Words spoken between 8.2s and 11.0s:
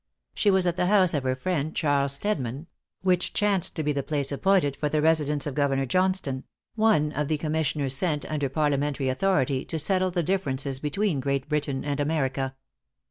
under parliamentary authority to settle the differences